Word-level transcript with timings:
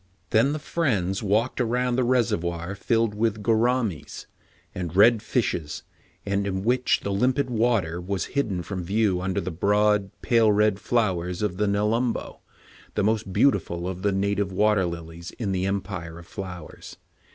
Then 0.31 0.51
the 0.51 0.57
friends 0.57 1.21
walked 1.21 1.61
around 1.61 1.95
the 1.95 2.01
reser 2.03 2.35
voir 2.39 2.73
filled 2.73 3.13
with 3.13 3.43
"gouramis'' 3.43 4.25
and 4.73 4.95
red 4.95 5.21
fishes, 5.21 5.83
and 6.25 6.47
in 6.47 6.63
which 6.63 7.01
the 7.01 7.11
limpid 7.11 7.51
water 7.51 8.01
was 8.01 8.25
hidden 8.33 8.63
from 8.63 8.83
view 8.83 9.21
under 9.21 9.39
the 9.39 9.51
broad, 9.51 10.09
pale 10.23 10.51
red 10.51 10.79
flowers 10.79 11.43
of 11.43 11.57
the 11.57 11.67
"nelum 11.67 12.13
bo," 12.13 12.39
the 12.95 13.03
most 13.03 13.31
beautiful 13.31 13.87
of 13.87 14.01
the 14.01 14.11
native 14.11 14.51
water 14.51 14.85
lilies 14.87 15.29
in 15.37 15.51
the 15.51 15.67
Empire 15.67 16.17
of 16.17 16.25
Flowers. 16.25 16.97